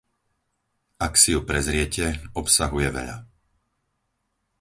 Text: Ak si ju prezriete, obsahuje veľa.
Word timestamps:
Ak 1.05 1.13
si 1.21 1.29
ju 1.37 1.41
prezriete, 1.49 2.07
obsahuje 2.41 2.89
veľa. 2.97 3.17